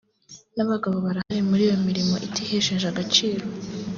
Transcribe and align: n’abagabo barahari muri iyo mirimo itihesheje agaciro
n’abagabo 0.55 0.95
barahari 1.05 1.41
muri 1.49 1.61
iyo 1.67 1.77
mirimo 1.87 2.15
itihesheje 2.27 2.85
agaciro 2.89 3.43